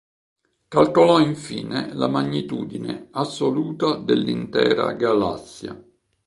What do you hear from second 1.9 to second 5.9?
la magnitudine assoluta dell'intera galassia.